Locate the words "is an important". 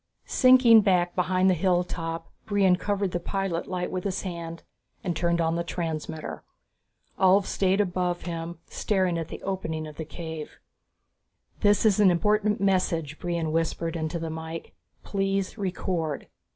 11.85-12.59